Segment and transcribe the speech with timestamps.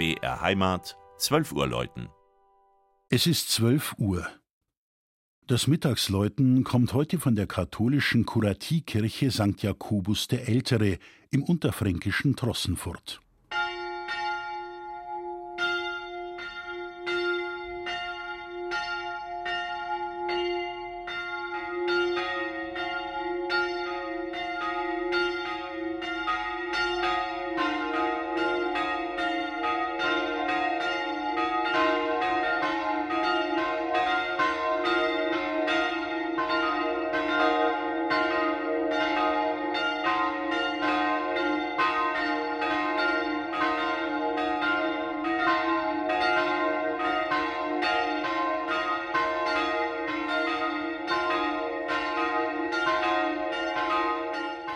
[0.00, 2.08] BR Heimat, 12 Uhr läuten.
[3.10, 4.26] Es ist 12 Uhr.
[5.46, 9.62] Das Mittagsläuten kommt heute von der katholischen Kuratiekirche St.
[9.62, 10.98] Jakobus der Ältere
[11.30, 13.20] im unterfränkischen Trossenfurt.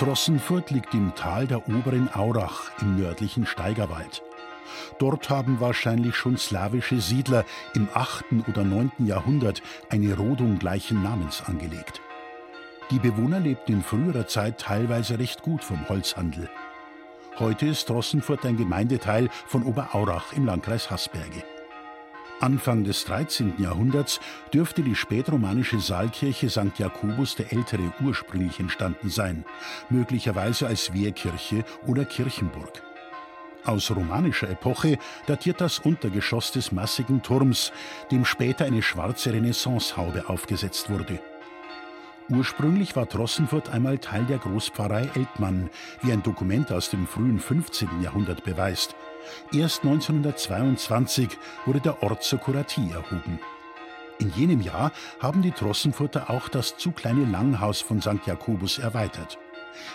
[0.00, 4.22] Trossenfurt liegt im Tal der oberen Aurach im nördlichen Steigerwald.
[4.98, 8.24] Dort haben wahrscheinlich schon slawische Siedler im 8.
[8.48, 8.92] oder 9.
[9.00, 12.00] Jahrhundert eine Rodung gleichen Namens angelegt.
[12.90, 16.48] Die Bewohner lebten in früherer Zeit teilweise recht gut vom Holzhandel.
[17.38, 21.44] Heute ist Trossenfurt ein Gemeindeteil von Oberaurach im Landkreis Haßberge.
[22.40, 23.54] Anfang des 13.
[23.58, 24.18] Jahrhunderts
[24.54, 26.78] dürfte die spätromanische Saalkirche St.
[26.78, 29.44] Jakobus der Ältere ursprünglich entstanden sein,
[29.90, 32.82] möglicherweise als Wehrkirche oder Kirchenburg.
[33.66, 34.96] Aus romanischer Epoche
[35.26, 37.72] datiert das Untergeschoss des massigen Turms,
[38.10, 41.20] dem später eine schwarze Renaissancehaube aufgesetzt wurde.
[42.30, 45.68] Ursprünglich war Trossenfurt einmal Teil der Großpfarrei Eltmann,
[46.00, 48.02] wie ein Dokument aus dem frühen 15.
[48.02, 48.94] Jahrhundert beweist.
[49.52, 51.28] Erst 1922
[51.66, 53.40] wurde der Ort zur Kuratie erhoben.
[54.18, 58.26] In jenem Jahr haben die Trossenfurter auch das zu kleine Langhaus von St.
[58.26, 59.38] Jakobus erweitert.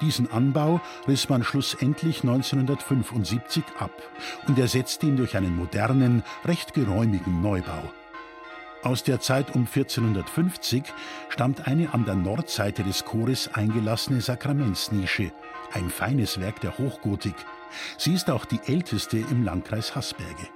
[0.00, 3.92] Diesen Anbau riss man schlussendlich 1975 ab
[4.48, 7.82] und ersetzte ihn durch einen modernen, recht geräumigen Neubau.
[8.82, 10.84] Aus der Zeit um 1450
[11.28, 15.32] stammt eine an der Nordseite des Chores eingelassene Sakramentsnische,
[15.72, 17.34] ein feines Werk der Hochgotik,
[17.98, 20.48] Sie ist auch die älteste im Landkreis Haßberge.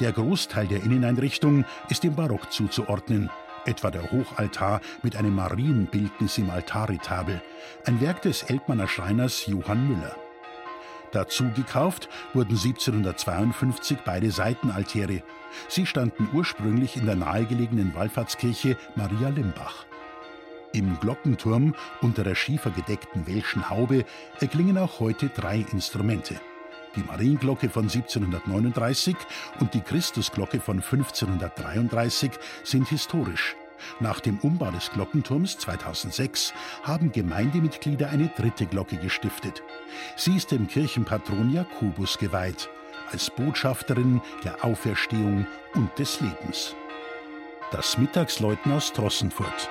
[0.00, 3.30] Der Großteil der Inneneinrichtung ist dem Barock zuzuordnen,
[3.66, 7.42] etwa der Hochaltar mit einem Marienbildnis im Altarretabel,
[7.84, 10.16] ein Werk des Eltmanner Schreiners Johann Müller.
[11.12, 15.22] Dazu gekauft wurden 1752 beide Seitenaltäre.
[15.68, 19.86] Sie standen ursprünglich in der nahegelegenen Wallfahrtskirche Maria Limbach.
[20.72, 24.04] Im Glockenturm unter der schiefergedeckten welschen Haube
[24.38, 26.40] erklingen auch heute drei Instrumente.
[26.94, 29.16] Die Marienglocke von 1739
[29.58, 32.30] und die Christusglocke von 1533
[32.62, 33.56] sind historisch.
[33.98, 36.52] Nach dem Umbau des Glockenturms 2006
[36.84, 39.62] haben Gemeindemitglieder eine dritte Glocke gestiftet.
[40.16, 42.68] Sie ist dem Kirchenpatron Jakobus geweiht,
[43.10, 46.76] als Botschafterin der Auferstehung und des Lebens.
[47.72, 49.70] Das Mittagsläuten aus Trossenfurt